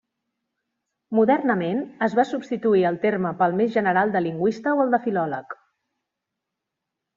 [1.17, 5.57] Modernament es va substituir el terme pel més general de lingüista o el de filòleg.